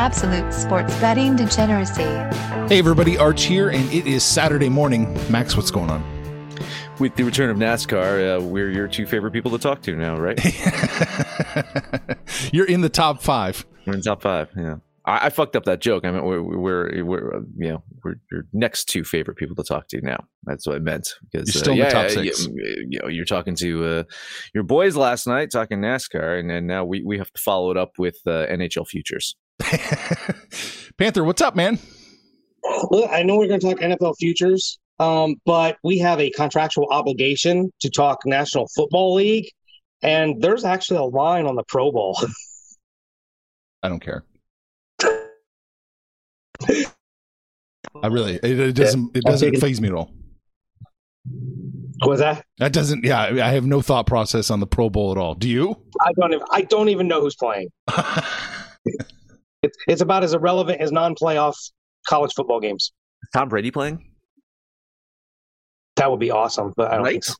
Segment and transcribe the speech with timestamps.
[0.00, 2.04] Absolute sports betting degeneracy.
[2.70, 5.12] Hey everybody, Arch here, and it is Saturday morning.
[5.30, 6.02] Max, what's going on?
[6.98, 10.18] With the return of NASCAR, uh, we're your two favorite people to talk to now,
[10.18, 10.42] right?
[12.50, 13.66] You're in the top five.
[13.84, 14.48] We're in top five.
[14.56, 16.06] Yeah, I, I fucked up that joke.
[16.06, 19.64] I mean, we're we're, we're uh, you know we're your next two favorite people to
[19.64, 20.24] talk to now.
[20.44, 21.10] That's what I meant.
[21.30, 22.46] Because You're still uh, in the top six.
[22.46, 24.04] You, you know, you're talking to uh,
[24.54, 27.76] your boys last night talking NASCAR, and then now we we have to follow it
[27.76, 29.36] up with uh, NHL futures.
[30.98, 31.78] Panther, what's up, man?
[32.90, 36.86] Look, I know we're going to talk NFL futures, um, but we have a contractual
[36.90, 39.50] obligation to talk National Football League,
[40.02, 42.18] and there's actually a line on the Pro Bowl.
[43.82, 44.24] I don't care.
[48.02, 50.10] I really, it, it doesn't, it doesn't phase me at all.
[52.02, 52.44] Was that?
[52.58, 55.34] That doesn't, yeah, I have no thought process on the Pro Bowl at all.
[55.34, 55.76] Do you?
[56.00, 56.32] I don't.
[56.32, 57.70] Even, I don't even know who's playing.
[59.62, 61.54] It's it's about as irrelevant as non-playoff
[62.08, 62.92] college football games.
[63.22, 64.06] Is Tom Brady playing?
[65.96, 67.12] That would be awesome, but I don't Right?
[67.12, 67.34] think so.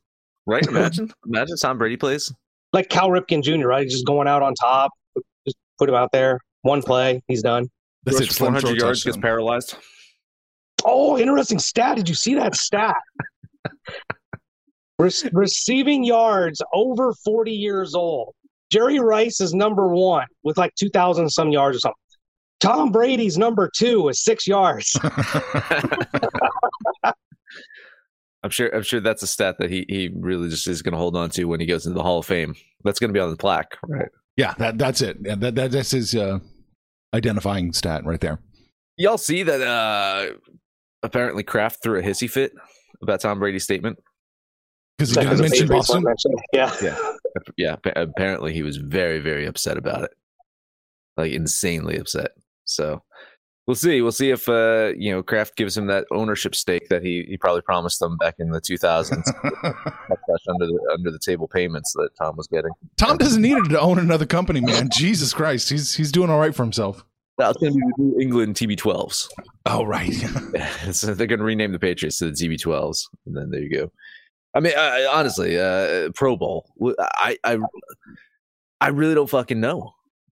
[0.47, 0.66] Right?
[0.69, 2.32] Imagine, imagine Tom Brady plays.
[2.72, 3.66] Like Cal Ripken Jr.
[3.69, 4.91] Right, just going out on top,
[5.47, 7.69] just put him out there, one play, he's done.
[8.04, 8.34] That's Throws it.
[8.34, 9.76] 400 Throw yards, gets paralyzed.
[10.84, 11.97] Oh, interesting stat.
[11.97, 12.97] Did you see that stat?
[14.98, 18.34] Re- receiving yards over 40 years old.
[18.70, 21.97] Jerry Rice is number one with like 2,000 some yards or something.
[22.60, 24.98] Tom Brady's number two is six yards.
[28.43, 28.69] I'm sure.
[28.75, 31.28] I'm sure that's a stat that he he really just is going to hold on
[31.31, 32.54] to when he goes into the Hall of Fame.
[32.84, 34.09] That's going to be on the plaque, right?
[34.37, 35.19] Yeah, that, that's it.
[35.20, 36.38] Yeah, that, that, that's his uh,
[37.12, 38.41] identifying stat right there.
[38.97, 39.60] Y'all see that?
[39.60, 40.34] uh
[41.03, 42.53] Apparently, Kraft threw a hissy fit
[43.03, 43.99] about Tom Brady's statement.
[44.99, 46.03] Because he Like, didn't as mention Boston.
[46.04, 46.32] mention.
[46.53, 46.75] Yeah.
[46.82, 46.97] Yeah,
[47.56, 47.76] yeah.
[47.97, 50.10] Apparently, he was very, very upset about it,
[51.16, 52.32] like insanely upset.
[52.70, 53.03] So
[53.66, 54.00] we'll see.
[54.03, 57.36] We'll see if uh you know Kraft gives him that ownership stake that he he
[57.36, 59.12] probably promised them back in the 2000s.
[60.48, 62.70] Under the under the table payments that Tom was getting.
[62.97, 64.88] Tom doesn't need to own another company, man.
[64.91, 67.04] Jesus Christ, he's he's doing all right for himself.
[67.38, 69.28] That's going to be the New England TB12s.
[69.66, 70.12] Oh right.
[70.92, 73.92] so they're going to rename the Patriots to the TB12s, and then there you go.
[74.54, 76.66] I mean, I, I- honestly, uh, Pro Bowl.
[76.98, 77.58] I, I
[78.81, 79.92] I really don't fucking know.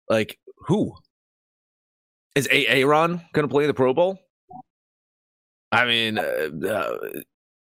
[0.10, 0.38] Like,
[0.68, 0.94] who
[2.36, 4.20] is Aaron going to play the Pro Bowl?
[5.72, 6.98] I mean, uh, uh,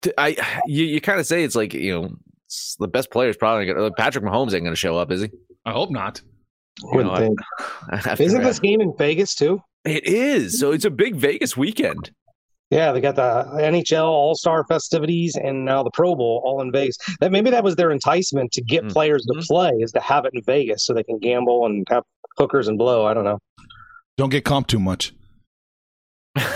[0.03, 0.37] t- I
[0.67, 2.11] you, you kind of say it's like you know
[2.47, 5.23] it's the best player's probably going to Patrick Mahomes ain't going to show up, is
[5.23, 5.29] he?
[5.65, 6.21] I hope not.
[6.93, 7.39] You know, think.
[7.93, 9.61] after- Isn't this game in Vegas too?
[9.85, 10.59] It is.
[10.59, 12.11] So it's a big Vegas weekend.
[12.71, 13.23] Yeah, they got the
[13.61, 16.97] NHL All Star festivities and now the Pro Bowl all in Vegas.
[17.21, 18.93] That maybe that was their enticement to get Mm.
[18.93, 19.47] players to Mhm.
[19.47, 22.03] play is to have it in Vegas so they can gamble and have
[22.39, 23.05] hookers and blow.
[23.05, 23.39] I don't know.
[24.17, 25.13] Don't get comped too much.
[26.37, 26.47] it's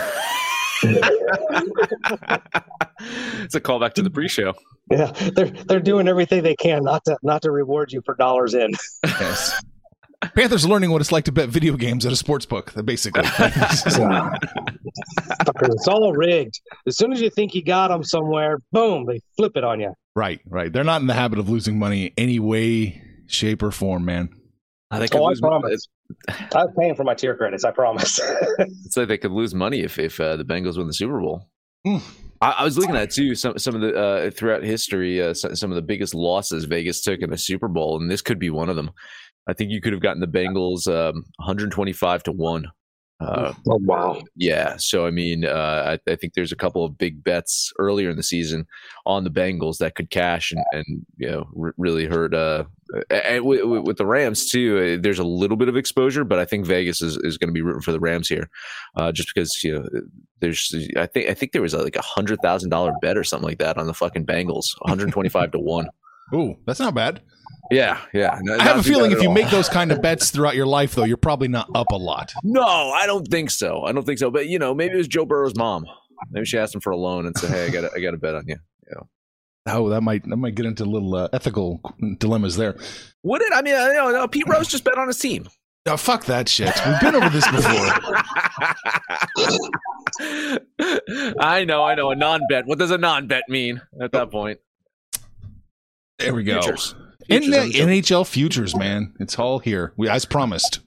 [3.55, 4.55] a callback to the pre-show.
[4.91, 8.55] Yeah, they're they're doing everything they can not to not to reward you for dollars
[8.55, 8.71] in.
[9.05, 9.61] Yes.
[10.35, 12.73] Panthers are learning what it's like to bet video games at a sports book.
[12.85, 13.99] Basically, it's
[15.89, 16.59] all rigged.
[16.87, 19.93] As soon as you think you got them somewhere, boom, they flip it on you.
[20.15, 20.73] right, right.
[20.73, 24.31] They're not in the habit of losing money any way, shape, or form, man.
[24.91, 25.87] They could Oh, I lose, promise.
[26.29, 27.65] I was paying for my tier credits.
[27.65, 28.21] I promise.
[28.59, 31.49] it's like they could lose money if if uh, the Bengals win the Super Bowl.
[31.87, 32.03] Mm.
[32.41, 35.55] I, I was looking at too some some of the uh, throughout history uh, some,
[35.57, 38.51] some of the biggest losses Vegas took in the Super Bowl, and this could be
[38.51, 38.91] one of them.
[39.49, 42.67] I think you could have gotten the Bengals um, 125 to one
[43.19, 44.21] Uh, Oh wow.
[44.35, 48.11] yeah, so I mean, uh, I, I think there's a couple of big bets earlier
[48.11, 48.67] in the season
[49.07, 52.35] on the Bengals that could cash and, and you know r- really hurt.
[52.35, 52.65] Uh,
[53.09, 56.45] and with, with the Rams too, uh, there's a little bit of exposure, but I
[56.45, 58.51] think Vegas is, is going to be rooting for the Rams here,
[58.97, 59.89] uh, just because you know
[60.41, 63.25] there's I think I think there was a, like a hundred thousand dollar bet or
[63.25, 65.89] something like that on the fucking Bengals, 125 to one.
[66.35, 67.23] Ooh, that's not bad.
[67.71, 68.39] Yeah, yeah.
[68.59, 71.05] I have a feeling if you make those kind of bets throughout your life, though,
[71.05, 72.33] you're probably not up a lot.
[72.45, 73.83] No, I don't think so.
[73.83, 74.31] I don't think so.
[74.31, 75.87] But you know, maybe it was Joe Burrow's mom.
[76.31, 78.19] Maybe she asked him for a loan and said, "Hey, I got I got a
[78.19, 78.57] bet on you."
[78.89, 79.01] Yeah.
[79.69, 81.81] Oh, that might that might get into little uh, ethical
[82.19, 82.77] dilemmas there.
[83.25, 83.53] Would it?
[83.53, 85.49] I mean, you know, no, Pete Rose just bet on his team.
[85.89, 86.75] Oh, fuck that shit.
[86.85, 87.71] We've been over this before.
[91.41, 92.11] I know, I know.
[92.11, 92.67] A non-bet.
[92.67, 94.59] What does a non-bet mean at that point?
[96.19, 96.61] There we go.
[96.63, 96.95] Futures.
[97.29, 98.01] In Futures the the.
[98.01, 99.93] NHL futures, man, it's all here.
[99.97, 100.81] We, as promised.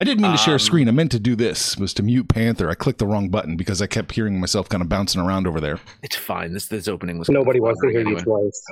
[0.00, 0.88] I didn't mean to share a Um, screen.
[0.88, 1.76] I meant to do this.
[1.78, 2.68] Was to mute Panther.
[2.68, 5.58] I clicked the wrong button because I kept hearing myself kind of bouncing around over
[5.58, 5.80] there.
[6.02, 6.52] It's fine.
[6.52, 8.22] This this opening was Nobody wants to hear you anyway.
[8.22, 8.62] twice.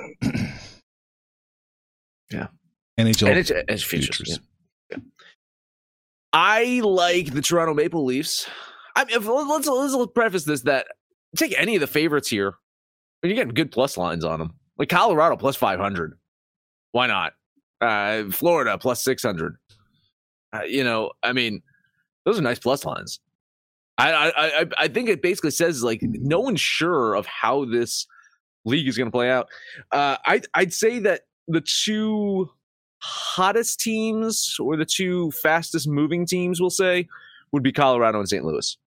[2.97, 3.27] NHL.
[3.27, 4.15] And it's, it's futures.
[4.17, 4.39] Futures.
[4.91, 4.97] yeah.
[4.97, 4.97] Yeah.
[6.31, 8.47] I like the Toronto Maple Leafs.
[8.95, 10.87] I mean, if, let's, let's let's preface this that
[11.35, 12.53] take any of the favorites here,
[13.21, 14.53] and you're getting good plus lines on them.
[14.77, 16.17] Like Colorado plus five hundred.
[16.91, 17.33] Why not?
[17.81, 19.55] Uh, Florida plus six hundred.
[20.53, 21.61] Uh, you know, I mean,
[22.25, 23.19] those are nice plus lines.
[23.97, 24.31] I I
[24.61, 28.07] I, I think it basically says like no one's sure of how this
[28.65, 29.47] league is going to play out.
[29.91, 32.49] Uh, I I'd say that the two
[32.99, 37.07] hottest teams or the two fastest moving teams, we'll say,
[37.51, 38.43] would be Colorado and St.
[38.43, 38.77] Louis.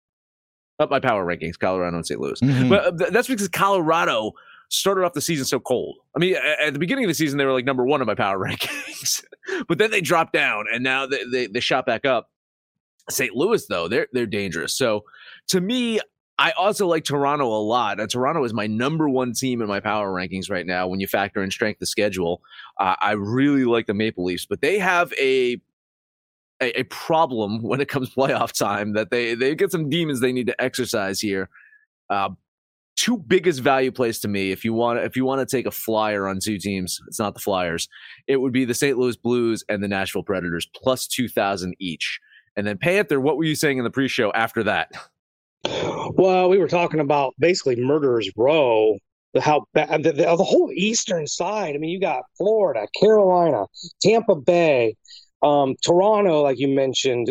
[0.81, 2.21] Up my power rankings, Colorado and St.
[2.21, 2.41] Louis.
[2.41, 2.69] Mhm.
[2.69, 4.33] But uh, that's because Colorado
[4.69, 5.99] started off the season so cold.
[6.15, 8.15] I mean, at the beginning of the season, they were like number one in my
[8.15, 9.25] power rankings,
[9.67, 12.31] but then they dropped down, and now they, they they shot back up.
[13.11, 13.35] St.
[13.35, 14.75] Louis, though, they're they're dangerous.
[14.75, 15.05] So
[15.49, 16.01] to me,
[16.39, 17.99] I also like Toronto a lot.
[17.99, 20.87] And Toronto is my number one team in my power rankings right now.
[20.87, 22.43] When you factor in strength of schedule,
[22.79, 25.61] uh, I really like the Maple Leafs, but they have a
[26.61, 30.33] a, a problem when it comes playoff time that they they get some demons they
[30.33, 31.49] need to exercise here.
[32.09, 32.31] Uh,
[32.99, 35.71] two biggest value plays to me if you want if you want to take a
[35.71, 37.89] flyer on two teams, it's not the Flyers.
[38.27, 38.99] It would be the St.
[38.99, 42.19] Louis Blues and the Nashville Predators plus two thousand each.
[42.57, 44.91] And then Panther, what were you saying in the pre-show after that?
[45.65, 48.99] Well, we were talking about basically murderers row.
[49.41, 51.75] How bad the, the, the whole eastern side.
[51.77, 53.67] I mean, you got Florida, Carolina,
[54.03, 54.97] Tampa Bay,
[55.43, 57.31] um, Toronto, like you mentioned.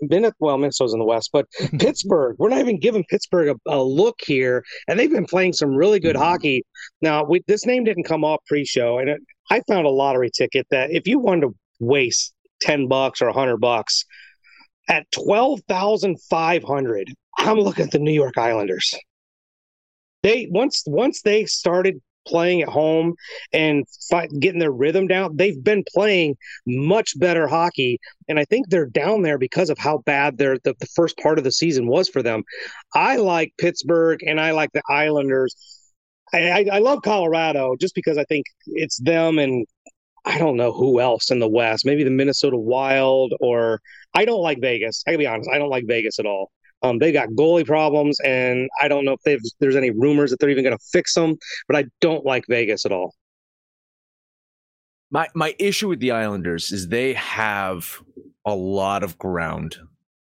[0.00, 1.46] Minnesota, well, Minnesota's in the west, but
[1.78, 2.36] Pittsburgh.
[2.38, 6.00] We're not even giving Pittsburgh a, a look here, and they've been playing some really
[6.00, 6.64] good hockey.
[7.00, 9.20] Now, we, this name didn't come up pre-show, and it,
[9.50, 13.32] I found a lottery ticket that if you wanted to waste ten bucks or a
[13.32, 14.04] hundred bucks
[14.88, 17.12] at twelve thousand five hundred.
[17.38, 18.94] I'm looking at the New York Islanders.
[20.22, 23.14] They once once they started playing at home
[23.52, 26.36] and fight, getting their rhythm down, they've been playing
[26.66, 30.74] much better hockey, and I think they're down there because of how bad their the,
[30.80, 32.42] the first part of the season was for them.
[32.94, 35.54] I like Pittsburgh and I like the Islanders.
[36.32, 39.64] I, I, love Colorado just because I think it's them and
[40.24, 41.86] I don't know who else in the West.
[41.86, 43.80] Maybe the Minnesota Wild or
[44.12, 45.04] I don't like Vegas.
[45.06, 45.48] I can be honest.
[45.52, 46.50] I don't like Vegas at all.
[46.82, 50.38] Um, they got goalie problems, and I don't know if they've, there's any rumors that
[50.38, 51.36] they're even going to fix them.
[51.68, 53.14] But I don't like Vegas at all.
[55.10, 58.02] My my issue with the Islanders is they have
[58.44, 59.76] a lot of ground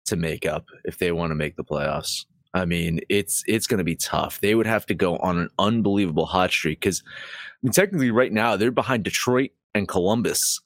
[0.05, 2.25] to make up if they want to make the playoffs.
[2.53, 4.39] I mean, it's it's going to be tough.
[4.39, 8.31] They would have to go on an unbelievable hot streak because I mean, technically, right
[8.31, 10.61] now they're behind Detroit and Columbus,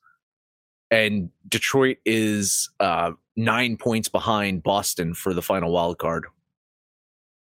[0.91, 6.25] and Detroit is uh, nine points behind Boston for the final wild card.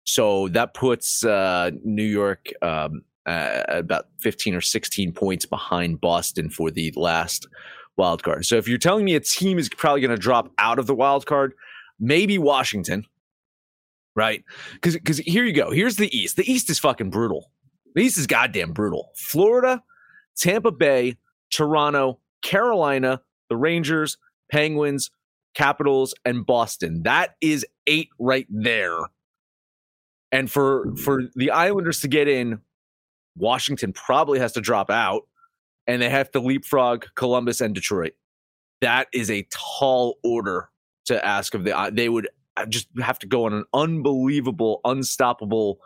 [0.06, 6.72] So that puts uh, New York um, about 15 or 16 points behind Boston for
[6.72, 7.48] the last
[7.98, 8.46] wild card.
[8.46, 10.96] So if you're telling me a team is probably going to drop out of the
[10.96, 11.54] wild card,
[12.00, 13.06] maybe Washington,
[14.16, 14.44] right?
[14.74, 15.72] Because because here you go.
[15.72, 16.38] Here's the East.
[16.38, 17.52] The East is fucking brutal.
[17.96, 19.10] The East is goddamn brutal.
[19.16, 19.84] Florida,
[20.38, 21.18] Tampa Bay,
[21.50, 24.18] Toronto, Carolina, the Rangers,
[24.52, 25.10] Penguins,
[25.58, 27.02] Capitals, and Boston.
[27.04, 29.00] That is eight right there.
[30.32, 32.60] And for for the Islanders to get in,
[33.36, 35.24] Washington probably has to drop out,
[35.88, 38.14] and they have to leapfrog Columbus and Detroit.
[38.82, 40.70] That is a tall order
[41.06, 41.92] to ask of the.
[41.92, 42.30] They would
[42.70, 45.80] just have to go on an unbelievable, unstoppable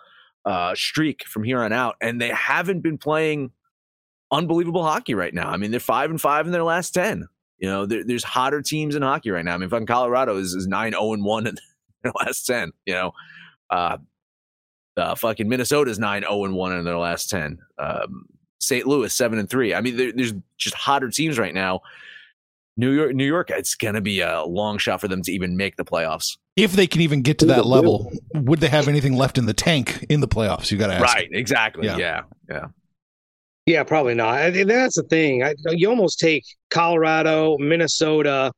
[0.43, 3.51] uh, streak from here on out, and they haven't been playing
[4.31, 5.49] unbelievable hockey right now.
[5.49, 7.27] I mean, they're five and five in their last ten.
[7.61, 9.53] You know, there, there's hotter teams in hockey right now.
[9.53, 11.55] I mean, fucking Colorado is, is 9 0 and 1 in
[12.03, 12.73] their last 10.
[12.85, 13.11] You know,
[13.69, 13.97] uh,
[14.97, 17.59] uh, fucking Minnesota's 9 0 and 1 in their last 10.
[17.77, 18.25] Um,
[18.59, 18.85] St.
[18.85, 19.75] Louis 7 and 3.
[19.75, 21.81] I mean, there, there's just hotter teams right now.
[22.77, 25.55] New York, New York, it's going to be a long shot for them to even
[25.55, 26.37] make the playoffs.
[26.55, 29.53] If they can even get to that level, would they have anything left in the
[29.53, 30.71] tank in the playoffs?
[30.71, 31.03] You got to ask.
[31.03, 31.85] Right, exactly.
[31.85, 31.97] Yeah.
[31.97, 32.65] Yeah, yeah.
[33.71, 34.51] Yeah, probably not.
[34.51, 35.43] That's the thing.
[35.43, 38.51] I, you almost take Colorado, Minnesota,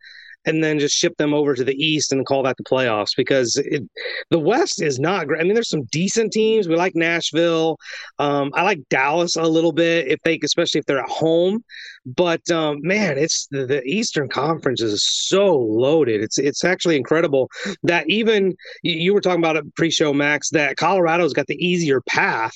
[0.46, 3.56] and then just ship them over to the East and call that the playoffs because
[3.58, 3.84] it,
[4.32, 5.40] the West is not great.
[5.40, 6.68] I mean, there's some decent teams.
[6.68, 7.78] We like Nashville.
[8.18, 11.64] Um, I like Dallas a little bit if they, especially if they're at home.
[12.06, 16.22] But um, man, it's the, the Eastern Conference is so loaded.
[16.22, 17.50] It's it's actually incredible
[17.84, 22.02] that even you, you were talking about it pre-show, Max, that Colorado's got the easier
[22.02, 22.54] path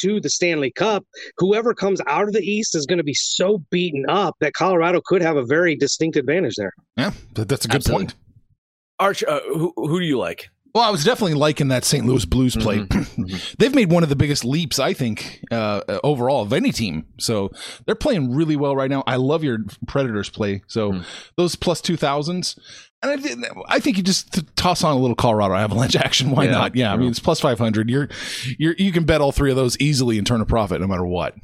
[0.00, 1.04] to the Stanley Cup.
[1.38, 5.00] Whoever comes out of the East is going to be so beaten up that Colorado
[5.04, 6.72] could have a very distinct advantage there.
[6.96, 8.06] Yeah, that's a good Absolutely.
[8.06, 8.14] point.
[8.98, 10.48] Arch, uh, who, who do you like?
[10.76, 12.04] Well, I was definitely liking that St.
[12.04, 12.62] Louis Blues mm-hmm.
[12.62, 12.86] play.
[13.16, 13.54] Mm-hmm.
[13.58, 17.06] They've made one of the biggest leaps, I think, uh, uh, overall of any team.
[17.18, 17.50] So
[17.86, 19.02] they're playing really well right now.
[19.06, 20.62] I love your Predators play.
[20.66, 21.02] So mm-hmm.
[21.36, 22.58] those plus two thousands,
[23.02, 26.30] and I, thi- I think you just t- toss on a little Colorado Avalanche action.
[26.30, 26.50] Why Yeah.
[26.50, 26.76] not?
[26.76, 27.88] Yeah, I mean it's plus five hundred.
[27.88, 28.08] You're
[28.58, 31.06] you're you can bet all three of those easily and turn a profit no matter
[31.06, 31.34] what.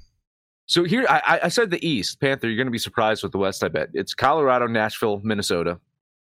[0.66, 2.48] So here, I, I- I said the East Panther.
[2.48, 3.64] You're going to be surprised with the West.
[3.64, 5.80] I bet it's Colorado, Nashville, Minnesota.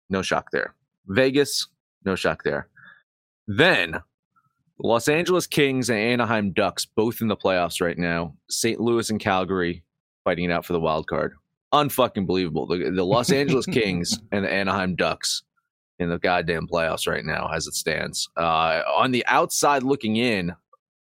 [0.09, 0.73] No shock there.
[1.07, 1.67] Vegas,
[2.05, 2.69] no shock there.
[3.47, 4.01] Then
[4.79, 8.35] Los Angeles Kings and Anaheim Ducks, both in the playoffs right now.
[8.49, 8.79] St.
[8.79, 9.83] Louis and Calgary
[10.23, 11.33] fighting it out for the wild card.
[11.73, 12.67] Unfucking believable.
[12.67, 15.43] The, the Los Angeles Kings and the Anaheim Ducks
[15.99, 18.29] in the goddamn playoffs right now, as it stands.
[18.37, 20.53] Uh, on the outside looking in,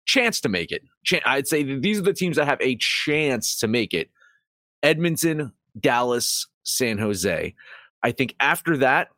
[0.04, 0.82] chance to make it.
[1.04, 4.10] Chan- I'd say that these are the teams that have a chance to make it.
[4.82, 7.54] Edmonton, Dallas, San Jose.
[8.02, 9.08] I think after that,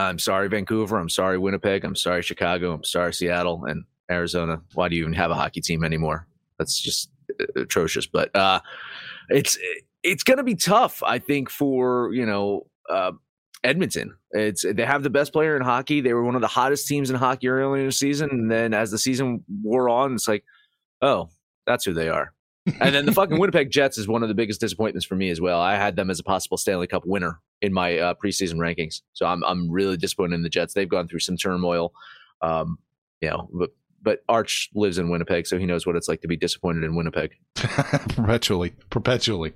[0.00, 0.98] I'm sorry, Vancouver.
[0.98, 1.84] I'm sorry, Winnipeg.
[1.84, 2.72] I'm sorry, Chicago.
[2.72, 4.60] I'm sorry, Seattle and Arizona.
[4.74, 6.26] Why do you even have a hockey team anymore?
[6.58, 8.06] That's just uh, atrocious.
[8.06, 8.60] But uh,
[9.28, 9.58] it's
[10.02, 13.12] it's going to be tough, I think, for you know uh,
[13.64, 14.16] Edmonton.
[14.32, 16.00] It's they have the best player in hockey.
[16.00, 18.74] They were one of the hottest teams in hockey earlier in the season, and then
[18.74, 20.44] as the season wore on, it's like,
[21.02, 21.30] oh,
[21.66, 22.32] that's who they are.
[22.80, 25.40] and then the fucking Winnipeg Jets is one of the biggest disappointments for me as
[25.40, 25.60] well.
[25.60, 29.26] I had them as a possible Stanley Cup winner in my uh, preseason rankings, so
[29.26, 30.74] I'm I'm really disappointed in the Jets.
[30.74, 31.92] They've gone through some turmoil,
[32.42, 32.78] um,
[33.20, 33.70] you know, but
[34.02, 36.94] but Arch lives in Winnipeg, so he knows what it's like to be disappointed in
[36.94, 37.32] Winnipeg.
[37.54, 39.52] perpetually, perpetually.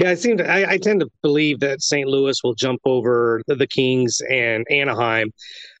[0.00, 0.50] Yeah, I seem to.
[0.50, 2.08] I, I tend to believe that St.
[2.08, 5.32] Louis will jump over the, the Kings and Anaheim.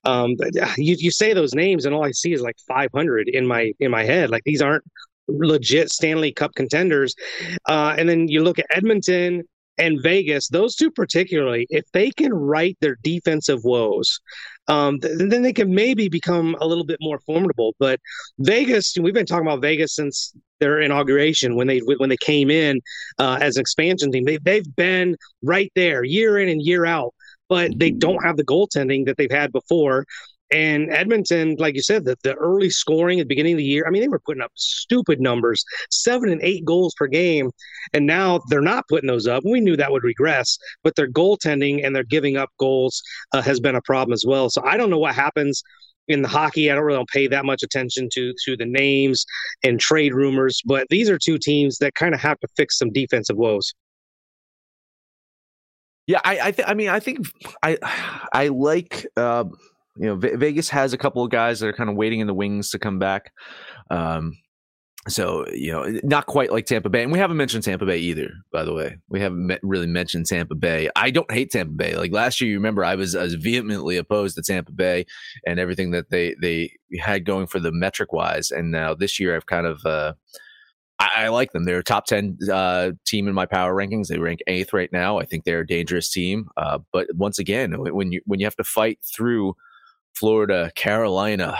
[0.04, 3.46] Um, but you you say those names, and all I see is like 500 in
[3.46, 4.30] my in my head.
[4.30, 4.84] Like these aren't
[5.28, 7.14] legit Stanley Cup contenders.
[7.68, 9.42] Uh, and then you look at Edmonton
[9.78, 14.20] and Vegas; those two particularly, if they can right their defensive woes,
[14.68, 17.74] um, th- then they can maybe become a little bit more formidable.
[17.78, 18.00] But
[18.38, 22.80] Vegas, we've been talking about Vegas since their inauguration when they when they came in
[23.18, 24.24] uh, as an expansion team.
[24.24, 27.14] They they've been right there year in and year out,
[27.48, 30.06] but they don't have the goaltending that they've had before.
[30.52, 33.84] And Edmonton, like you said, the, the early scoring at the beginning of the year,
[33.86, 37.50] I mean, they were putting up stupid numbers, seven and eight goals per game.
[37.94, 39.44] And now they're not putting those up.
[39.44, 43.60] We knew that would regress, but their goaltending and their giving up goals uh, has
[43.60, 44.50] been a problem as well.
[44.50, 45.62] So I don't know what happens
[46.08, 46.70] in the hockey.
[46.70, 49.24] I don't really pay that much attention to to the names
[49.62, 52.92] and trade rumors, but these are two teams that kind of have to fix some
[52.92, 53.72] defensive woes.
[56.06, 57.26] Yeah, I I, th- I mean I think
[57.62, 57.78] I
[58.32, 59.44] I like uh,
[59.96, 62.26] you know Ve- Vegas has a couple of guys that are kind of waiting in
[62.26, 63.32] the wings to come back.
[63.90, 64.34] Um,
[65.08, 68.30] so you know, not quite like Tampa Bay, and we haven't mentioned Tampa Bay either.
[68.52, 70.88] By the way, we haven't me- really mentioned Tampa Bay.
[70.94, 71.96] I don't hate Tampa Bay.
[71.96, 75.04] Like last year, you remember I was I was vehemently opposed to Tampa Bay
[75.44, 79.34] and everything that they they had going for the metric wise, and now this year
[79.34, 79.84] I've kind of.
[79.84, 80.12] Uh,
[81.00, 81.64] I, I like them.
[81.64, 84.06] They're a top ten uh, team in my power rankings.
[84.06, 85.18] They rank eighth right now.
[85.18, 86.46] I think they're a dangerous team.
[86.56, 89.54] Uh, but once again, when you when you have to fight through
[90.14, 91.56] Florida, Carolina,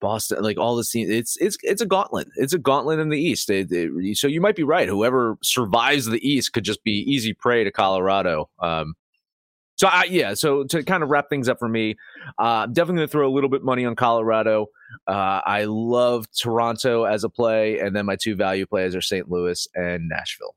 [0.00, 2.28] Boston, like all the teams, it's it's it's a gauntlet.
[2.36, 3.50] It's a gauntlet in the East.
[3.50, 4.88] It- it- so you might be right.
[4.88, 8.48] Whoever survives the East could just be easy prey to Colorado.
[8.58, 8.94] Um,
[9.76, 11.96] so I, yeah, so to kind of wrap things up for me,
[12.38, 14.66] uh, definitely going to throw a little bit money on Colorado.
[15.06, 19.30] Uh, I love Toronto as a play, and then my two value plays are St.
[19.30, 20.54] Louis and Nashville.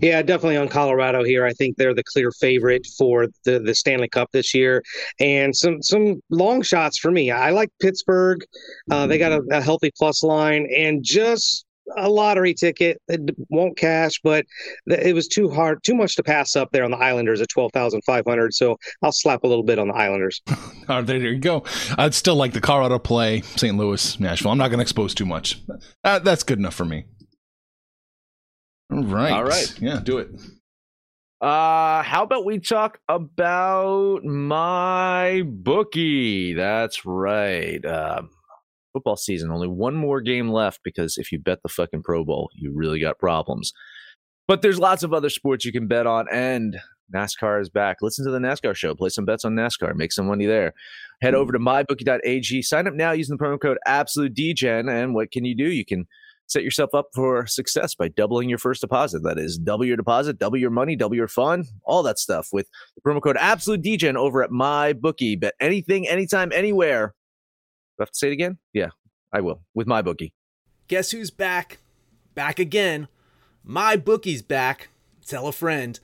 [0.00, 1.44] Yeah, definitely on Colorado here.
[1.44, 4.82] I think they're the clear favorite for the, the Stanley Cup this year,
[5.20, 7.30] and some some long shots for me.
[7.30, 8.44] I like Pittsburgh.
[8.90, 11.64] Uh, they got a, a healthy plus line, and just
[11.96, 13.00] a lottery ticket.
[13.08, 14.44] It won't cash, but
[14.86, 17.72] it was too hard, too much to pass up there on the Islanders at twelve
[17.72, 18.54] thousand five hundred.
[18.54, 20.42] So I'll slap a little bit on the Islanders.
[20.88, 21.64] oh, there you go.
[21.98, 23.76] I'd still like the Colorado play, St.
[23.76, 24.50] Louis, Nashville.
[24.50, 25.60] I'm not going to expose too much.
[26.04, 27.06] Uh, that's good enough for me.
[28.96, 29.32] All right.
[29.32, 29.74] All right.
[29.80, 30.30] Yeah, do it.
[31.40, 36.54] Uh, how about we talk about my bookie?
[36.54, 37.84] That's right.
[37.84, 38.30] Um,
[38.94, 42.48] football season, only one more game left because if you bet the fucking Pro Bowl,
[42.54, 43.74] you really got problems.
[44.48, 46.78] But there's lots of other sports you can bet on, and
[47.14, 47.98] NASCAR is back.
[48.00, 50.72] Listen to the NASCAR show, play some bets on NASCAR, make some money there.
[51.20, 55.44] Head over to mybookie.ag, sign up now using the promo code AbsoluteDegen, and what can
[55.44, 55.70] you do?
[55.70, 56.06] You can
[56.46, 59.22] set yourself up for success by doubling your first deposit.
[59.22, 62.68] That is, double your deposit, double your money, double your fun, all that stuff with
[62.94, 65.38] the promo code Absolute Degen over at MyBookie.
[65.38, 67.14] Bet anything, anytime, anywhere.
[67.98, 68.58] Do I have to say it again?
[68.72, 68.90] Yeah,
[69.32, 70.32] I will with MyBookie.
[70.88, 71.78] Guess who's back?
[72.34, 73.08] Back again.
[73.64, 74.88] My bookie's back.
[75.26, 75.98] Tell a friend.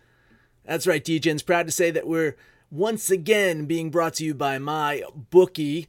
[0.65, 2.37] That's right, Degen's proud to say that we're
[2.71, 5.89] once again being brought to you by My Bookie.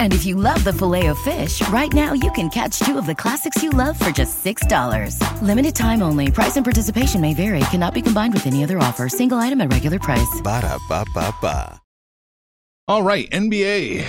[0.00, 3.06] And if you love the filet of fish, right now you can catch two of
[3.06, 5.42] the classics you love for just $6.
[5.42, 6.30] Limited time only.
[6.32, 7.60] Price and participation may vary.
[7.70, 9.08] Cannot be combined with any other offer.
[9.08, 10.40] Single item at regular price.
[10.42, 11.80] Ba da ba ba ba.
[12.88, 14.04] All right, NBA.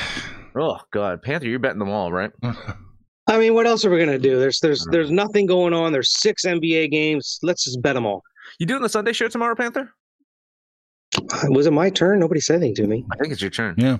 [0.56, 2.32] Oh God, Panther, you're betting them all, right?
[3.27, 4.39] I mean, what else are we gonna do?
[4.39, 4.91] There's there's uh-huh.
[4.91, 5.91] there's nothing going on.
[5.91, 7.38] There's six NBA games.
[7.43, 8.23] Let's just bet them all.
[8.60, 9.93] You doing the Sunday show tomorrow, Panther?
[11.49, 12.19] Was it my turn?
[12.19, 13.06] Nobody said anything to me.
[13.12, 13.75] I think it's your turn.
[13.77, 13.97] Yeah.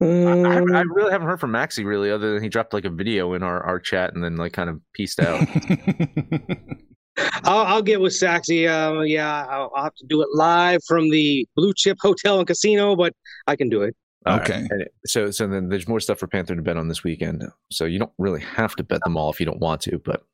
[0.00, 2.84] I, I, I Um, really haven't heard from Maxi really, other than he dropped like
[2.84, 5.40] a video in our, our chat and then like kind of pieced out.
[7.44, 8.66] I'll, I'll get with Saxy.
[8.68, 12.46] Uh, yeah, I'll, I'll have to do it live from the Blue Chip Hotel and
[12.46, 13.14] Casino, but
[13.46, 13.94] I can do it.
[14.26, 14.62] All Okay.
[14.62, 14.70] right.
[14.70, 17.44] And so so then there's more stuff for Panther to bet on this weekend.
[17.70, 20.24] So you don't really have to bet them all if you don't want to, but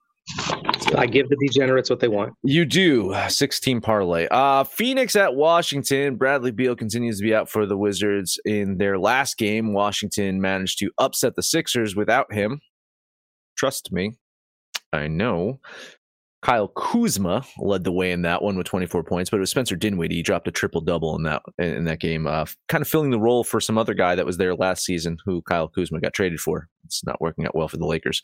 [0.96, 2.34] I give the degenerates what they want.
[2.42, 3.14] You do.
[3.28, 4.26] 16 parlay.
[4.30, 6.16] Uh Phoenix at Washington.
[6.16, 9.72] Bradley Beal continues to be out for the Wizards in their last game.
[9.72, 12.60] Washington managed to upset the Sixers without him.
[13.56, 14.14] Trust me.
[14.92, 15.60] I know.
[16.42, 19.76] Kyle Kuzma led the way in that one with 24 points, but it was Spencer
[19.76, 20.16] Dinwiddie.
[20.16, 23.20] He dropped a triple double in that in that game, uh, kind of filling the
[23.20, 26.40] role for some other guy that was there last season, who Kyle Kuzma got traded
[26.40, 26.68] for.
[26.86, 28.22] It's not working out well for the Lakers.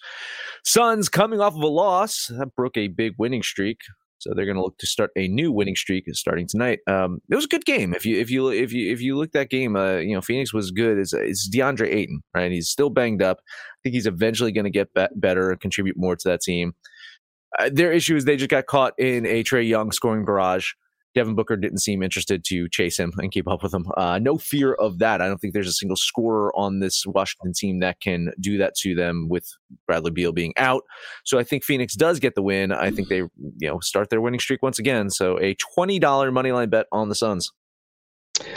[0.64, 3.80] Suns coming off of a loss that broke a big winning streak,
[4.18, 6.80] so they're going to look to start a new winning streak starting tonight.
[6.86, 7.92] Um, it was a good game.
[7.92, 10.54] If you if you if you if you look that game, uh, you know Phoenix
[10.54, 10.98] was good.
[10.98, 12.50] It's, it's DeAndre Ayton, right?
[12.50, 13.40] He's still banged up.
[13.46, 16.74] I think he's eventually going to get be- better and contribute more to that team.
[17.58, 20.72] Uh, their issue is they just got caught in a Trae Young scoring barrage.
[21.14, 23.86] Devin Booker didn't seem interested to chase him and keep up with him.
[23.96, 25.22] Uh, no fear of that.
[25.22, 28.74] I don't think there's a single scorer on this Washington team that can do that
[28.82, 29.48] to them with
[29.86, 30.82] Bradley Beal being out.
[31.24, 32.70] So I think Phoenix does get the win.
[32.70, 33.30] I think they, you
[33.62, 35.08] know, start their winning streak once again.
[35.08, 37.50] So a twenty dollar money line bet on the Suns.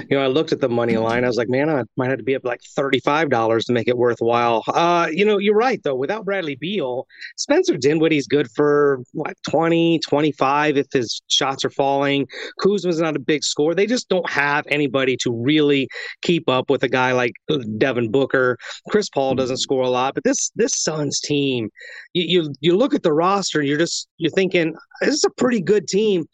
[0.10, 1.24] You know, I looked at the money line.
[1.24, 3.88] I was like, man, I might have to be up like thirty-five dollars to make
[3.88, 4.64] it worthwhile.
[4.68, 5.96] Uh, you know, you're right though.
[5.96, 12.28] Without Bradley Beal, Spencer Dinwiddie's good for what 20, 25 if his shots are falling.
[12.60, 13.76] Kuzma's not a big scorer.
[13.76, 15.88] They just don't have anybody to really
[16.22, 17.34] keep up with a guy like
[17.78, 18.58] Devin Booker.
[18.90, 21.70] Chris Paul doesn't score a lot, but this this Suns team,
[22.14, 25.62] you you, you look at the roster, you're just you're thinking this is a pretty
[25.62, 26.26] good team.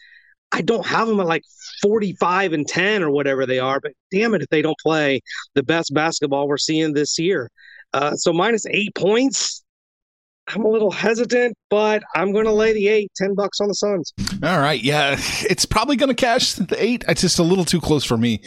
[0.56, 1.44] I don't have them at like
[1.82, 5.20] 45 and 10 or whatever they are, but damn it if they don't play
[5.54, 7.52] the best basketball we're seeing this year.
[7.91, 9.65] Uh, so minus eight points.
[10.48, 13.74] I'm a little hesitant, but I'm going to lay the eight, 10 bucks on the
[13.74, 14.13] Suns.
[14.44, 14.82] All right.
[14.82, 15.18] Yeah.
[15.41, 17.04] It's probably going to cash the eight.
[17.10, 18.41] It's just a little too close for me.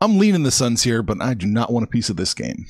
[0.00, 2.66] I'm leaning the Suns here, but I do not want a piece of this game.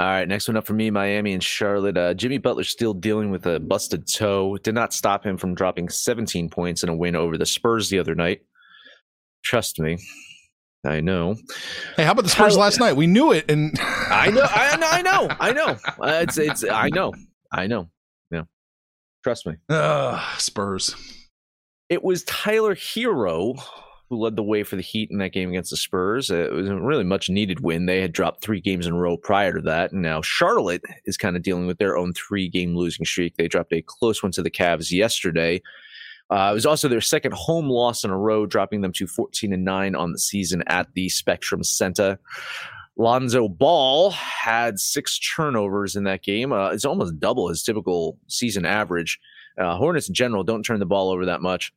[0.00, 1.98] All right, next one up for me, Miami and Charlotte.
[1.98, 4.56] Uh, Jimmy Butler still dealing with a busted toe.
[4.56, 7.98] Did not stop him from dropping 17 points in a win over the Spurs the
[7.98, 8.40] other night.
[9.42, 9.98] Trust me,
[10.86, 11.36] I know.
[11.96, 12.94] Hey, how about the Spurs how, last night?
[12.94, 15.76] We knew it, and I know, I know, I know, I know.
[16.02, 17.12] Uh, it's, it's, I know,
[17.52, 17.90] I know.
[18.30, 18.44] Yeah,
[19.22, 19.56] trust me.
[19.68, 20.94] Uh, Spurs.
[21.90, 23.62] It was Tyler Herro
[24.10, 26.30] who led the way for the Heat in that game against the Spurs.
[26.30, 27.86] It was a really much needed win.
[27.86, 29.92] They had dropped three games in a row prior to that.
[29.92, 33.36] And now Charlotte is kind of dealing with their own three game losing streak.
[33.36, 35.62] They dropped a close one to the Cavs yesterday.
[36.28, 39.52] Uh, it was also their second home loss in a row, dropping them to 14
[39.52, 42.18] and 9 on the season at the Spectrum Center.
[42.96, 46.52] Lonzo Ball had six turnovers in that game.
[46.52, 49.20] Uh, it's almost double his typical season average.
[49.56, 51.72] Uh, Hornets in general don't turn the ball over that much.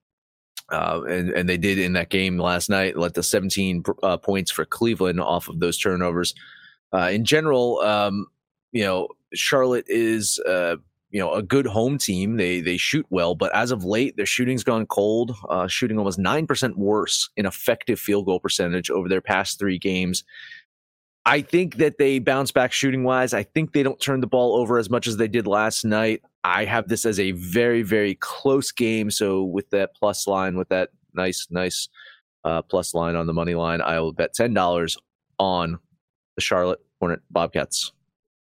[0.72, 4.52] Uh, and, and they did in that game last night, let the 17 uh, points
[4.52, 6.34] for Cleveland off of those turnovers.
[6.94, 8.28] Uh, in general, um,
[8.72, 10.76] you know, Charlotte is, uh,
[11.10, 12.38] you know, a good home team.
[12.38, 16.18] They they shoot well, but as of late, their shooting's gone cold, uh, shooting almost
[16.18, 20.24] nine percent worse in effective field goal percentage over their past three games.
[21.26, 23.34] I think that they bounce back shooting wise.
[23.34, 26.22] I think they don't turn the ball over as much as they did last night.
[26.44, 29.10] I have this as a very, very close game.
[29.10, 31.88] So with that plus line, with that nice, nice
[32.44, 34.98] uh, plus line on the money line, I will bet ten dollars
[35.40, 35.80] on
[36.36, 37.94] the Charlotte Hornet Bobcats.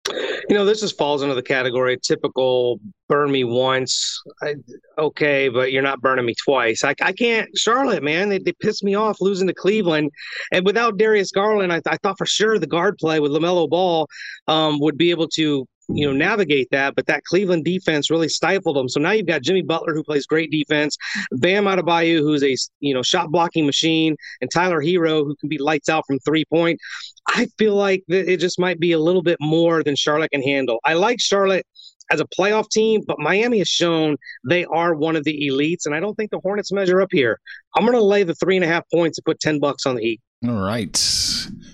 [0.10, 4.22] You know, this just falls into the category typical burn me once.
[4.41, 4.56] I,
[4.98, 6.84] okay, but you're not burning me twice.
[6.84, 7.50] I, I can't.
[7.58, 10.12] Charlotte, man, they, they pissed me off losing to Cleveland.
[10.52, 14.08] And without Darius Garland, I, I thought for sure the guard play with LaMelo Ball
[14.48, 18.76] um, would be able to you know navigate that but that cleveland defense really stifled
[18.76, 20.98] them so now you've got jimmy butler who plays great defense
[21.34, 25.58] bam Adebayo, who's a you know shot blocking machine and tyler Herro who can be
[25.58, 26.80] lights out from three point
[27.28, 30.80] i feel like it just might be a little bit more than charlotte can handle
[30.86, 31.65] i like charlotte
[32.12, 34.15] as a playoff team, but Miami has shown
[34.48, 37.39] they are one of the elites, and I don't think the Hornets measure up here.
[37.76, 39.95] I'm going to lay the three and a half points and put ten bucks on
[39.95, 40.21] the Heat.
[40.48, 40.93] All right.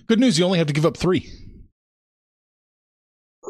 [0.08, 0.40] Good news.
[0.40, 1.30] You only have to give up three.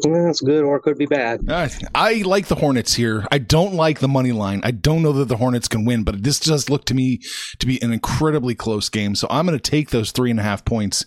[0.02, 1.50] That's good, or it could be bad.
[1.50, 3.26] I, I like the Hornets here.
[3.30, 4.60] I don't like the money line.
[4.64, 7.20] I don't know that the Hornets can win, but this does look to me
[7.58, 9.14] to be an incredibly close game.
[9.14, 11.04] So I'm going to take those three and a half points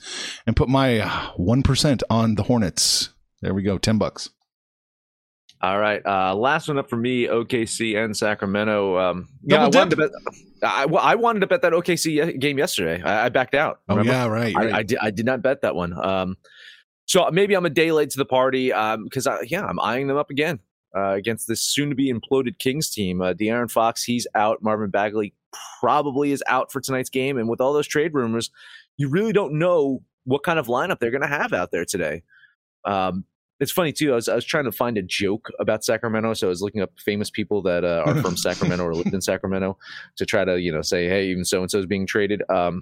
[0.47, 0.99] and put my
[1.36, 3.10] one percent on the Hornets.
[3.41, 4.29] There we go, ten bucks.
[5.62, 8.97] All right, uh, last one up for me: OKC and Sacramento.
[8.97, 10.10] Um, yeah, I wanted, bet,
[10.62, 13.01] I, I wanted, to bet, that OKC game yesterday.
[13.01, 13.79] I, I backed out.
[13.88, 14.12] Remember?
[14.12, 14.55] Oh yeah, right.
[14.55, 14.73] right.
[14.73, 14.97] I, I, did.
[15.01, 15.93] I did not bet that one.
[15.93, 16.36] Um,
[17.05, 20.17] so maybe I'm a day late to the party because um, yeah, I'm eyeing them
[20.17, 20.59] up again
[20.95, 23.21] uh, against this soon-to-be imploded Kings team.
[23.21, 24.63] Uh, De'Aaron Fox, he's out.
[24.63, 25.33] Marvin Bagley
[25.79, 28.49] probably is out for tonight's game, and with all those trade rumors,
[28.97, 32.23] you really don't know what kind of lineup they're going to have out there today.
[32.85, 33.25] Um,
[33.59, 34.11] it's funny too.
[34.11, 36.81] I was I was trying to find a joke about Sacramento, so I was looking
[36.81, 39.77] up famous people that uh, are from Sacramento or lived in Sacramento
[40.17, 42.41] to try to you know say, hey, even so and so is being traded.
[42.49, 42.81] Um,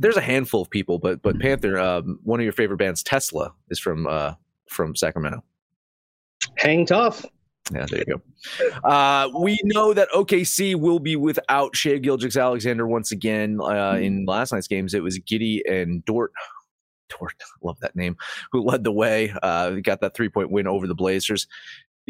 [0.00, 3.52] there's a handful of people, but but Panther, um, one of your favorite bands, Tesla,
[3.68, 4.34] is from uh,
[4.68, 5.44] from Sacramento.
[6.56, 7.24] Hang tough.
[7.72, 8.88] Yeah, there you go.
[8.88, 13.60] Uh, we know that OKC will be without Shai Gilgeous-Alexander once again.
[13.60, 16.32] Uh, in last night's games, it was Giddey and Dort.
[17.10, 18.16] Dort, love that name,
[18.50, 19.32] who led the way.
[19.42, 21.46] Uh, got that three point win over the Blazers.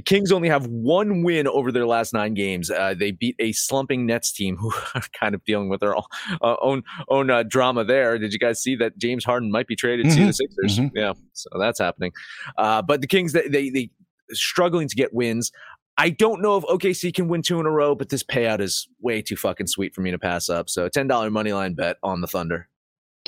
[0.01, 2.71] The Kings only have one win over their last nine games.
[2.71, 6.05] Uh, they beat a slumping Nets team who are kind of dealing with their own
[6.41, 8.17] uh, own, own uh, drama there.
[8.17, 10.19] Did you guys see that James Harden might be traded mm-hmm.
[10.19, 10.79] to the Sixers?
[10.79, 10.97] Mm-hmm.
[10.97, 12.13] Yeah, so that's happening.
[12.57, 13.91] Uh, but the Kings, they, they they
[14.31, 15.53] struggling to get wins.
[15.99, 18.89] I don't know if OKC can win two in a row, but this payout is
[19.03, 20.71] way too fucking sweet for me to pass up.
[20.71, 22.71] So ten dollar money line bet on the Thunder.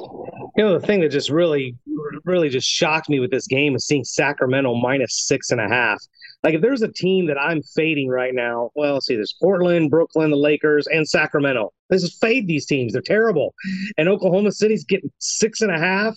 [0.01, 1.77] You know, the thing that just really,
[2.25, 6.03] really just shocked me with this game is seeing Sacramento minus six and a half.
[6.43, 9.91] Like, if there's a team that I'm fading right now, well, let's see, there's Portland,
[9.91, 11.73] Brooklyn, the Lakers, and Sacramento.
[11.91, 12.93] Let's just fade these teams.
[12.93, 13.55] They're terrible.
[13.97, 16.17] And Oklahoma City's getting six and a half.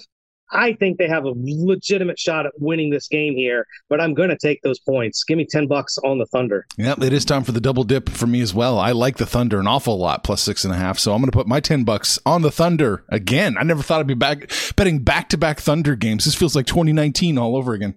[0.51, 4.29] I think they have a legitimate shot at winning this game here, but I'm going
[4.29, 5.23] to take those points.
[5.23, 6.67] Give me 10 bucks on the Thunder.
[6.77, 8.77] Yep, it is time for the double dip for me as well.
[8.77, 10.99] I like the Thunder an awful lot, plus six and a half.
[10.99, 13.57] So I'm going to put my 10 bucks on the Thunder again.
[13.59, 16.25] I never thought I'd be back betting back to back Thunder games.
[16.25, 17.95] This feels like 2019 all over again.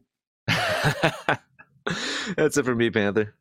[2.37, 3.35] That's it for me, Panther.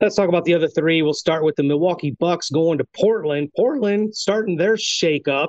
[0.00, 1.02] Let's talk about the other three.
[1.02, 3.50] We'll start with the Milwaukee Bucks going to Portland.
[3.54, 5.48] Portland starting their shakeup.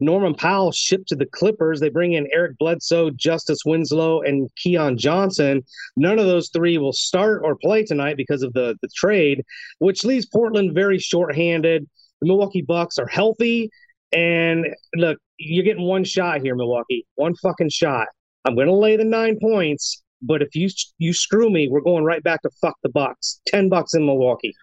[0.00, 1.80] Norman Powell shipped to the Clippers.
[1.80, 5.62] They bring in Eric Bledsoe, Justice Winslow, and Keon Johnson.
[5.96, 9.44] None of those three will start or play tonight because of the, the trade,
[9.78, 11.86] which leaves Portland very shorthanded.
[12.20, 13.70] The Milwaukee Bucks are healthy.
[14.12, 17.06] And look, you're getting one shot here, Milwaukee.
[17.16, 18.08] One fucking shot.
[18.46, 22.04] I'm going to lay the nine points, but if you you screw me, we're going
[22.04, 23.40] right back to fuck the Bucks.
[23.46, 24.54] Ten bucks in Milwaukee.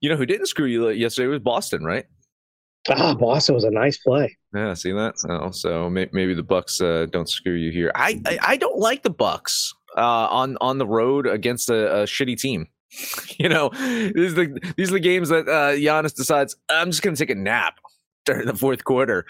[0.00, 2.06] You know who didn't screw you yesterday was Boston, right?
[2.88, 4.36] Ah, Boston was a nice play.
[4.54, 5.14] Yeah, see that?
[5.28, 7.92] Oh, so may, maybe the Bucks uh, don't screw you here.
[7.94, 12.04] I, I, I don't like the Bucks uh, on on the road against a, a
[12.04, 12.68] shitty team.
[13.38, 17.02] you know, these are the these are the games that uh, Giannis decides I'm just
[17.02, 17.78] going to take a nap
[18.32, 19.26] during the fourth quarter.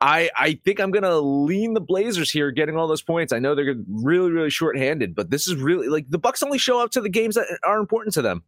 [0.00, 3.32] I I think I'm to lean the Blazers here, getting all those points.
[3.32, 6.80] I know they're really really short-handed, but this is really like the Bucks only show
[6.80, 8.42] up to the games that are important to them.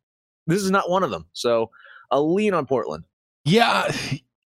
[0.47, 1.27] This is not one of them.
[1.33, 1.71] So
[2.11, 3.05] I'll lean on Portland.
[3.45, 3.91] Yeah,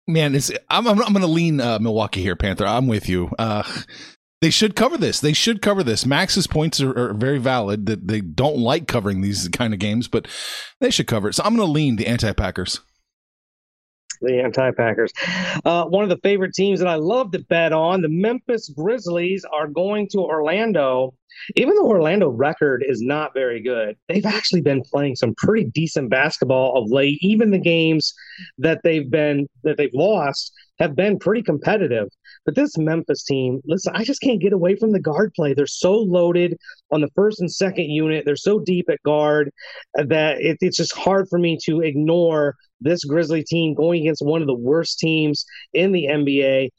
[0.07, 2.65] man, it's I'm I'm, I'm to lean uh, Milwaukee here, Panther.
[2.65, 3.31] I'm with you.
[3.37, 3.63] Uh,
[4.41, 5.19] they should cover this.
[5.19, 6.05] They should cover this.
[6.05, 7.85] Max's points are, are, very valid.
[7.85, 10.27] That they don't like covering these kind of games, but
[10.79, 11.35] they should cover it.
[11.35, 12.81] So I'm going to lean the anti-Packers.
[14.21, 15.11] The anti-Packers.
[15.63, 19.45] Uh, one of the favorite teams that I love to bet on, the Memphis Grizzlies,
[19.45, 21.13] are going to Orlando
[21.55, 26.09] even though Orlando record is not very good, they've actually been playing some pretty decent
[26.09, 27.17] basketball of late.
[27.21, 28.13] Even the games
[28.57, 32.07] that they've been that they've lost have been pretty competitive.
[32.45, 35.53] But this Memphis team, listen, I just can't get away from the guard play.
[35.53, 36.57] They're so loaded
[36.91, 38.25] on the first and second unit.
[38.25, 39.51] They're so deep at guard
[39.93, 44.41] that it, it's just hard for me to ignore this Grizzly team going against one
[44.41, 46.69] of the worst teams in the NBA.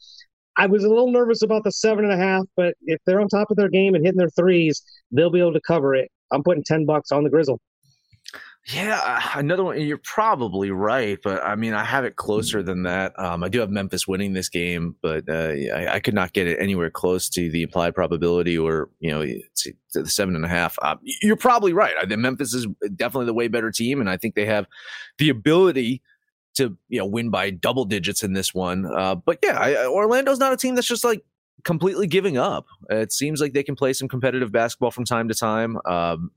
[0.57, 3.29] I was a little nervous about the seven and a half, but if they're on
[3.29, 6.11] top of their game and hitting their threes, they'll be able to cover it.
[6.31, 7.59] I'm putting ten bucks on the Grizzle.
[8.67, 9.81] Yeah, uh, another one.
[9.81, 13.11] You're probably right, but I mean, I have it closer than that.
[13.19, 16.47] Um, I do have Memphis winning this game, but uh, I, I, could not get
[16.47, 19.25] it anywhere close to the implied probability, or you know,
[19.93, 20.77] the seven and a half.
[20.81, 21.93] Uh, you're probably right.
[22.01, 24.65] I Memphis is definitely the way better team, and I think they have
[25.17, 26.01] the ability
[26.55, 28.85] to you know win by double digits in this one.
[28.85, 31.21] Uh, but yeah, I, Orlando's not a team that's just like
[31.65, 32.65] completely giving up.
[32.89, 35.77] It seems like they can play some competitive basketball from time to time.
[35.85, 36.31] Um,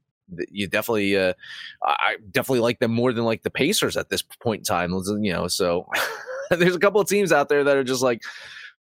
[0.50, 1.34] you definitely, uh,
[1.82, 4.92] I definitely like them more than like the Pacers at this point in time.
[4.92, 5.88] You know, so
[6.50, 8.22] there's a couple of teams out there that are just like,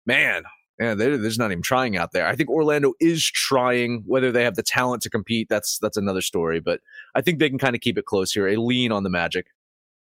[0.05, 0.43] man,
[0.79, 2.27] yeah, they're, they're not even trying out there.
[2.27, 4.03] I think Orlando is trying.
[4.05, 6.60] Whether they have the talent to compete, that's that's another story.
[6.60, 6.81] But
[7.13, 8.47] I think they can kind of keep it close here.
[8.47, 9.47] A lean on the Magic.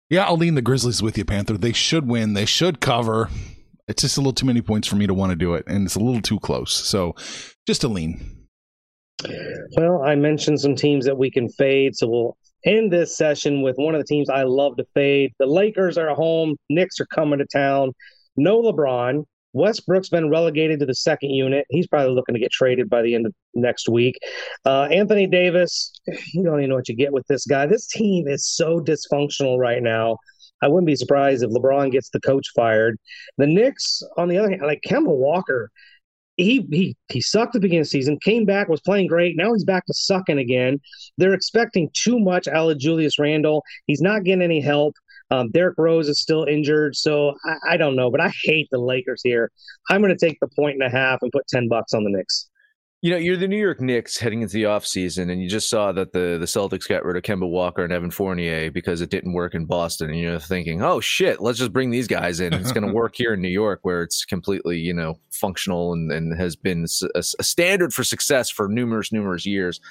[0.08, 1.56] Yeah, I'll lean the Grizzlies with you, Panther.
[1.56, 2.34] They should win.
[2.34, 3.30] They should cover.
[3.88, 5.84] It's just a little too many points for me to want to do it, and
[5.84, 6.72] it's a little too close.
[6.72, 7.14] So,
[7.66, 8.33] just a lean.
[9.76, 13.76] Well, I mentioned some teams that we can fade, so we'll end this session with
[13.76, 15.32] one of the teams I love to fade.
[15.38, 16.56] The Lakers are at home.
[16.70, 17.92] Knicks are coming to town.
[18.36, 19.24] No LeBron.
[19.52, 21.64] Westbrook's been relegated to the second unit.
[21.70, 24.16] He's probably looking to get traded by the end of next week.
[24.64, 25.92] Uh, Anthony Davis,
[26.32, 27.66] you don't even know what you get with this guy.
[27.66, 30.16] This team is so dysfunctional right now.
[30.60, 32.98] I wouldn't be surprised if LeBron gets the coach fired.
[33.38, 35.70] The Knicks, on the other hand, like Kemba Walker,
[36.36, 39.36] he he he sucked at the beginning of the season, came back, was playing great.
[39.36, 40.80] Now he's back to sucking again.
[41.18, 43.62] They're expecting too much out of Julius Randle.
[43.86, 44.94] He's not getting any help.
[45.30, 48.78] Um, Derrick Rose is still injured, so I, I, don't know, but I hate the
[48.78, 49.50] Lakers here.
[49.88, 52.10] I'm going to take the point and a half and put ten bucks on the
[52.10, 52.48] Knicks.
[53.04, 55.92] You know, you're the New York Knicks heading into the offseason, and you just saw
[55.92, 59.34] that the, the Celtics got rid of Kemba Walker and Evan Fournier because it didn't
[59.34, 60.08] work in Boston.
[60.08, 62.54] And you're thinking, oh, shit, let's just bring these guys in.
[62.54, 66.10] It's going to work here in New York where it's completely, you know, functional and,
[66.10, 69.82] and has been a, a standard for success for numerous, numerous years.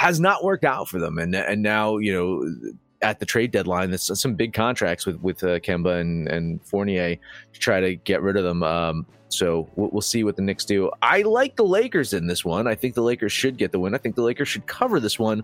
[0.00, 1.18] Has not worked out for them.
[1.18, 3.90] And, and now, you know, at the trade deadline.
[3.90, 7.16] There's some big contracts with with uh, Kemba and, and Fournier
[7.52, 8.62] to try to get rid of them.
[8.62, 10.90] Um, so we'll, we'll, see what the Knicks do.
[11.02, 12.66] I like the Lakers in this one.
[12.66, 13.94] I think the Lakers should get the win.
[13.94, 15.42] I think the Lakers should cover this one.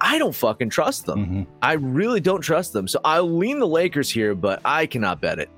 [0.00, 1.24] I don't fucking trust them.
[1.24, 1.42] Mm-hmm.
[1.62, 2.86] I really don't trust them.
[2.86, 5.48] So I'll lean the Lakers here, but I cannot bet it.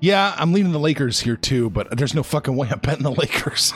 [0.00, 3.10] Yeah, I'm leaning the Lakers here too, but there's no fucking way I'm betting the
[3.10, 3.72] Lakers.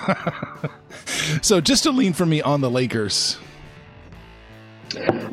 [1.42, 3.38] so just a lean for me on the Lakers.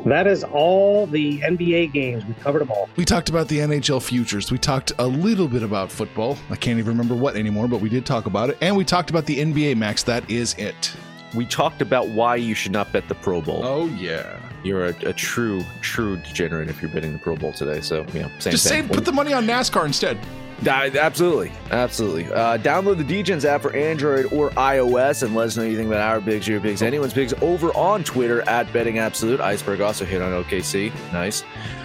[0.04, 2.24] That is all the NBA games.
[2.24, 2.88] We covered them all.
[2.96, 4.50] We talked about the NHL futures.
[4.50, 6.38] We talked a little bit about football.
[6.50, 8.58] I can't even remember what anymore, but we did talk about it.
[8.60, 10.02] And we talked about the NBA, Max.
[10.02, 10.92] That is it.
[11.34, 13.60] We talked about why you should not bet the Pro Bowl.
[13.64, 14.38] Oh, yeah.
[14.62, 17.80] You're a, a true, true degenerate if you're betting the Pro Bowl today.
[17.80, 20.18] So, you know, same Just say, put the money on NASCAR instead.
[20.64, 22.32] Absolutely, absolutely.
[22.32, 26.00] Uh, download the Degens app for Android or iOS, and let us know anything about
[26.00, 29.40] our bigs, your bigs, anyone's bigs over on Twitter at Betting Absolute.
[29.40, 30.92] Iceberg also hit on OKC.
[31.12, 31.44] Nice.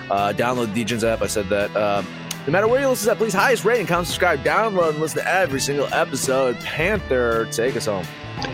[0.10, 1.22] Uh, download the Degens app.
[1.22, 1.76] I said that.
[1.76, 2.06] Um,
[2.48, 5.20] no matter where you listen to that, please highest rating, comment, subscribe, download, and listen
[5.20, 6.60] to every single episode.
[6.62, 8.06] Panther, take us home.
[8.40, 8.48] All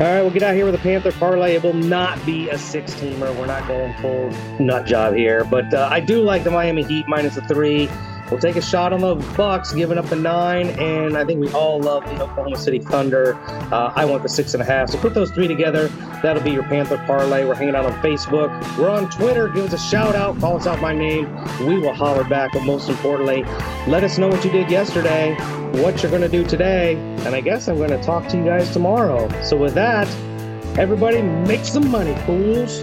[0.00, 1.54] right, we'll get out here with a Panther parlay.
[1.54, 3.34] It will not be a six teamer.
[3.36, 7.08] We're not going full nut job here, but uh, I do like the Miami Heat
[7.08, 7.88] minus a three.
[8.30, 11.50] We'll take a shot on the Bucks, giving up the nine, and I think we
[11.52, 13.34] all love the Oklahoma City Thunder.
[13.72, 14.90] Uh, I want the six and a half.
[14.90, 15.88] So put those three together.
[16.22, 17.44] That'll be your Panther parlay.
[17.44, 18.50] We're hanging out on Facebook.
[18.78, 19.48] We're on Twitter.
[19.48, 20.38] Give us a shout out.
[20.40, 21.32] Call us out by name.
[21.66, 22.52] We will holler back.
[22.52, 23.44] But most importantly,
[23.86, 25.34] let us know what you did yesterday,
[25.82, 28.44] what you're going to do today, and I guess I'm going to talk to you
[28.44, 29.28] guys tomorrow.
[29.42, 30.08] So with that,
[30.78, 32.82] everybody make some money, fools.